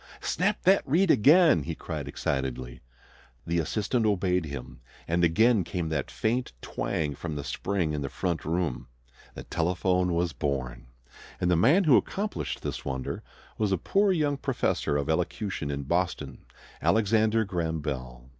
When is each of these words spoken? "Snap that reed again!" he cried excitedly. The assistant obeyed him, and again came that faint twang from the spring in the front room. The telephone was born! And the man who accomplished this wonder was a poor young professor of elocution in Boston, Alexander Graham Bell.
"Snap 0.23 0.63
that 0.63 0.81
reed 0.83 1.11
again!" 1.11 1.61
he 1.61 1.75
cried 1.75 2.07
excitedly. 2.07 2.81
The 3.45 3.59
assistant 3.59 4.07
obeyed 4.07 4.45
him, 4.45 4.81
and 5.07 5.23
again 5.23 5.63
came 5.63 5.89
that 5.89 6.09
faint 6.09 6.53
twang 6.59 7.13
from 7.13 7.35
the 7.35 7.43
spring 7.43 7.93
in 7.93 8.01
the 8.01 8.09
front 8.09 8.43
room. 8.43 8.87
The 9.35 9.43
telephone 9.43 10.15
was 10.15 10.33
born! 10.33 10.87
And 11.39 11.51
the 11.51 11.55
man 11.55 11.83
who 11.83 11.97
accomplished 11.97 12.63
this 12.63 12.83
wonder 12.83 13.21
was 13.59 13.71
a 13.71 13.77
poor 13.77 14.11
young 14.11 14.37
professor 14.37 14.97
of 14.97 15.07
elocution 15.07 15.69
in 15.69 15.83
Boston, 15.83 16.45
Alexander 16.81 17.45
Graham 17.45 17.79
Bell. 17.79 18.27